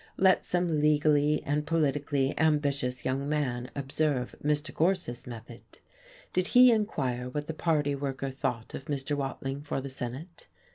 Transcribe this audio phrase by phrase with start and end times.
[0.17, 4.73] Let some legally and politically ambitious young man observe Mr.
[4.73, 5.61] Gorse's method.
[6.33, 9.15] Did he inquire what the party worker thought of Mr.
[9.15, 10.47] Watling for the Senate?